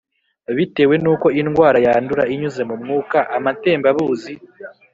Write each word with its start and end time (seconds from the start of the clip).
bitewe 0.57 0.95
n’ 1.03 1.05
uko 1.13 1.27
indwara 1.41 1.77
yandura 1.85 2.23
inyuze 2.33 2.61
mu 2.69 2.75
mwuka, 2.81 3.17
amatembabuzi… 3.37 4.33